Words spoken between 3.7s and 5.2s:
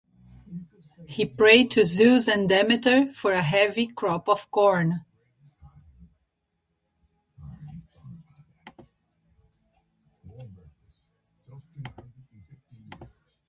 crop of corn.